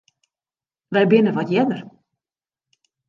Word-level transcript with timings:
Wy 0.93 1.03
binne 1.09 1.31
wat 1.35 1.49
earder. 1.57 1.81